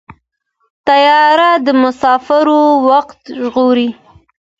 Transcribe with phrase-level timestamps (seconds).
[0.87, 3.89] طیاره د مسافرو وخت ژغوري.